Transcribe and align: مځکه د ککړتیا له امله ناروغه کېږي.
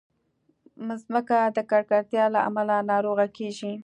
مځکه 0.87 1.37
د 1.55 1.57
ککړتیا 1.71 2.25
له 2.35 2.39
امله 2.49 2.75
ناروغه 2.91 3.27
کېږي. 3.37 3.71